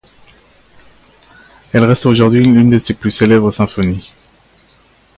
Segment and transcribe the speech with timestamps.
[1.73, 4.11] Elle reste aujourd'hui l'une de ses plus célèbres symphonies.